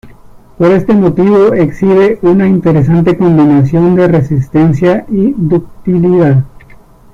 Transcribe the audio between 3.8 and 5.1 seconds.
de resistencia